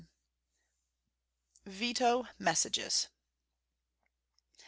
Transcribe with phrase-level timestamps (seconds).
[1.67, 1.75] GRANT.
[1.77, 3.09] VETO MESSAGES.